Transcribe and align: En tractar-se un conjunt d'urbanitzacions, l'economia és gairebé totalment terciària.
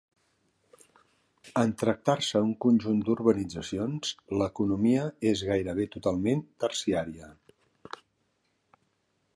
En 1.63 1.73
tractar-se 1.81 2.41
un 2.45 2.55
conjunt 2.65 3.03
d'urbanitzacions, 3.09 4.15
l'economia 4.41 5.05
és 5.33 5.45
gairebé 5.51 5.87
totalment 5.97 6.45
terciària. 6.65 7.33